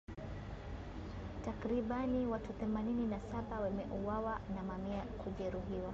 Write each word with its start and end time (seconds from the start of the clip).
Takribani 1.45 2.25
watu 2.25 2.53
themanini 2.53 3.07
na 3.07 3.19
saba 3.19 3.59
wameuawa 3.59 4.41
na 4.55 4.63
mamia 4.63 5.01
kujeruhiwa. 5.01 5.89